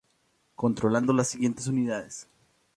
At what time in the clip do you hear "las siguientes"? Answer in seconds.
1.13-1.67